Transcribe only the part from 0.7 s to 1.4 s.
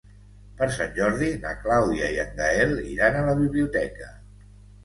Sant Jordi